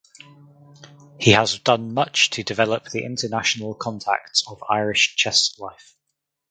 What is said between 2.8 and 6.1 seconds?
the international contacts of Irish chess life.